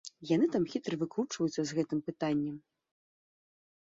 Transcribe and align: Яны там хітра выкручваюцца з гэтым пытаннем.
Яны 0.35 0.45
там 0.53 0.63
хітра 0.75 0.95
выкручваюцца 1.01 1.61
з 1.71 1.77
гэтым 1.79 1.99
пытаннем. 2.09 2.57